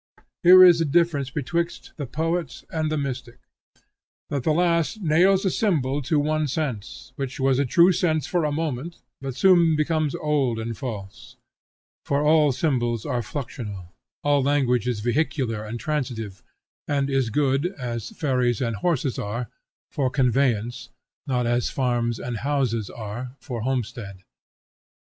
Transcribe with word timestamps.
Here 0.41 0.63
is 0.63 0.79
the 0.79 0.85
difference 0.85 1.29
betwixt 1.29 1.91
the 1.97 2.07
poet 2.07 2.63
and 2.71 2.91
the 2.91 2.97
mystic, 2.97 3.37
that 4.29 4.41
the 4.41 4.51
last 4.51 4.99
nails 5.03 5.45
a 5.45 5.51
symbol 5.51 6.01
to 6.01 6.17
one 6.17 6.47
sense, 6.47 7.13
which 7.17 7.39
was 7.39 7.59
a 7.59 7.65
true 7.67 7.91
sense 7.91 8.25
for 8.25 8.43
a 8.43 8.51
moment, 8.51 8.95
but 9.21 9.35
soon 9.35 9.75
becomes 9.75 10.15
old 10.15 10.57
and 10.57 10.75
false. 10.75 11.35
For 12.03 12.23
all 12.25 12.51
symbols 12.51 13.05
are 13.05 13.21
fluxional; 13.21 13.89
all 14.23 14.41
language 14.41 14.87
is 14.87 15.01
vehicular 15.01 15.63
and 15.63 15.79
transitive, 15.79 16.41
and 16.87 17.07
is 17.07 17.29
good, 17.29 17.67
as 17.67 18.09
ferries 18.09 18.59
and 18.59 18.77
horses 18.77 19.19
are, 19.19 19.51
for 19.91 20.09
conveyance, 20.09 20.89
not 21.27 21.45
as 21.45 21.69
farms 21.69 22.17
and 22.19 22.37
houses 22.37 22.89
are, 22.89 23.35
for 23.39 23.61
homestead. 23.61 24.23